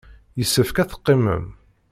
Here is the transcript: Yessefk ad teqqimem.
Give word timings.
Yessefk 0.39 0.77
ad 0.77 0.87
teqqimem. 0.89 1.45